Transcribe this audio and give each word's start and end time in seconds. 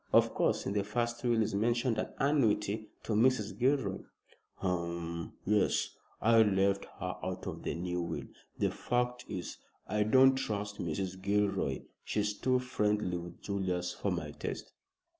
Of 0.11 0.33
course, 0.33 0.65
in 0.65 0.73
the 0.73 0.83
first 0.83 1.23
will 1.23 1.43
is 1.43 1.53
mentioned 1.53 1.99
an 1.99 2.09
annuity 2.17 2.89
to 3.03 3.13
Mrs. 3.13 3.55
Gilroy." 3.55 3.99
"Hum, 4.55 5.33
yes. 5.45 5.95
I 6.19 6.41
left 6.41 6.85
her 6.99 7.17
out 7.21 7.45
of 7.45 7.61
the 7.61 7.75
new 7.75 8.01
will. 8.01 8.25
The 8.57 8.71
fact 8.71 9.25
is, 9.29 9.57
I 9.87 10.01
don't 10.01 10.33
trust 10.33 10.77
Mrs. 10.79 11.21
Gilroy. 11.21 11.83
She's 12.03 12.33
too 12.33 12.57
friendly 12.57 13.15
with 13.19 13.43
Julius 13.43 13.93
for 13.93 14.09
my 14.09 14.31
taste." 14.31 14.73